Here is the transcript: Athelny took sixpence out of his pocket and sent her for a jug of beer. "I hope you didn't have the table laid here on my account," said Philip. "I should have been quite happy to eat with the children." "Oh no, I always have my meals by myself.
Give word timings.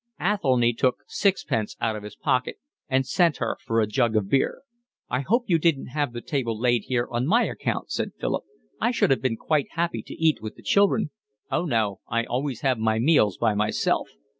Athelny 0.19 0.73
took 0.73 1.03
sixpence 1.05 1.77
out 1.79 1.95
of 1.95 2.01
his 2.01 2.15
pocket 2.15 2.57
and 2.89 3.05
sent 3.05 3.37
her 3.37 3.55
for 3.63 3.79
a 3.79 3.85
jug 3.85 4.15
of 4.15 4.27
beer. 4.31 4.63
"I 5.11 5.19
hope 5.19 5.43
you 5.45 5.59
didn't 5.59 5.89
have 5.93 6.11
the 6.11 6.21
table 6.21 6.59
laid 6.59 6.85
here 6.87 7.07
on 7.11 7.27
my 7.27 7.43
account," 7.43 7.91
said 7.91 8.13
Philip. 8.19 8.43
"I 8.79 8.89
should 8.89 9.11
have 9.11 9.21
been 9.21 9.37
quite 9.37 9.67
happy 9.73 10.01
to 10.07 10.15
eat 10.15 10.41
with 10.41 10.55
the 10.55 10.63
children." 10.63 11.11
"Oh 11.51 11.65
no, 11.65 11.99
I 12.09 12.23
always 12.23 12.61
have 12.61 12.79
my 12.79 12.97
meals 12.97 13.37
by 13.37 13.53
myself. 13.53 14.09